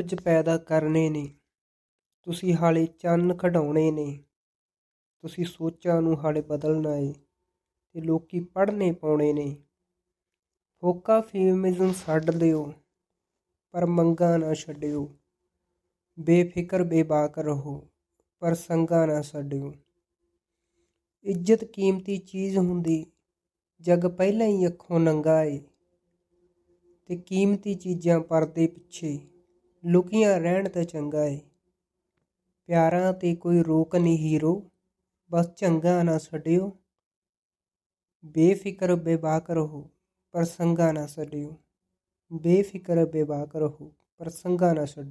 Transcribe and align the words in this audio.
ਕੁਝ 0.00 0.14
ਪੈਦਾ 0.14 0.56
ਕਰਨੇ 0.58 1.08
ਨੇ। 1.10 1.34
ਤੁਸੀਂ 2.22 2.54
ਹਾਲੇ 2.54 2.86
ਚੰਨ 2.86 3.36
ਖਡਾਉਣੇ 3.36 3.90
ਨੇ। 3.90 4.24
ਤੁਸੀਂ 5.20 5.44
ਸੋਚਾਂ 5.44 6.02
ਨੂੰ 6.02 6.18
ਹਾਲੇ 6.18 6.40
ਬਦਲਣਾ 6.40 6.96
ਏ 6.96 7.12
ਤੇ 7.92 8.00
ਲੋਕੀ 8.00 8.40
ਪੜ੍ਹਨੇ 8.40 8.92
ਪਾਉਣੇ 8.92 9.32
ਨੇ। 9.32 9.56
ਫੋਕਾ 10.80 11.20
ਫੇਮਿਜ਼ਮ 11.20 11.92
ਛੱਡ 11.92 12.30
ਦਿਓ, 12.30 12.72
ਪਰ 13.70 13.86
ਮੰਗਾ 13.86 14.36
ਨਾ 14.36 14.54
ਛੱਡਿਓ। 14.54 15.08
ਬੇਫਿਕਰ 16.20 16.84
ਬੇਬਾਕ 16.84 17.38
ਰਹੋ, 17.38 17.88
ਪਰ 18.38 18.54
ਸੰਗਾ 18.54 19.06
ਨਾ 19.06 19.22
ਛੱਡਿਓ। 19.22 19.74
ਇੱਜ਼ਤ 21.24 21.64
ਕੀਮਤੀ 21.64 22.18
ਚੀਜ਼ 22.18 22.58
ਹੁੰਦੀ, 22.58 23.06
ਜਗ 23.80 24.06
ਪਹਿਲਾਂ 24.06 24.46
ਹੀ 24.46 24.66
ਅੱਖੋਂ 24.66 25.00
ਨੰਗਾ 25.00 25.44
ਏ 25.44 25.60
ਤੇ 27.06 27.16
ਕੀਮਤੀ 27.16 27.74
ਚੀਜ਼ਾਂ 27.74 28.20
ਪਰਦੇ 28.20 28.66
ਪਿੱਛੇ। 28.66 29.18
ਲੁਕੀਆਂ 29.84 30.40
ਰਹਿਣ 30.40 30.68
ਤਾਂ 30.68 30.84
ਚੰਗਾ 30.84 31.24
ਏ। 31.24 31.40
ਪਿਆਰਾਂ 32.66 33.12
ਤੇ 33.12 33.34
ਕੋਈ 33.34 33.62
ਰੋਕ 33.62 33.96
ਨਹੀਂ 33.96 34.18
ਹੀਰੋ। 34.18 34.70
ਬਸ 35.30 35.46
ਚੰਗਾ 35.46 36.02
ਨਾ 36.02 36.18
ਛੱਡਿਓ। 36.18 36.76
ਬੇਫਿਕਰ 38.24 38.94
ਬੇਬਾਕ 38.94 39.50
ਰਹੋ 39.50 39.90
ਪਰ 40.32 40.44
ਸੰਗਾ 40.44 40.92
ਨਾ 40.92 41.06
ਛੱਡਿਓ। 41.06 41.56
ਬੇਫਿਕਰ 42.32 43.06
ਬੇਬਾਕ 43.06 43.56
ਰਹੋ 43.56 43.92
ਪਰ 44.18 44.28
ਸੰਗਾ 44.28 44.72
ਨਾ 44.72 44.84
ਛੱਡਿਓ। 44.86 45.08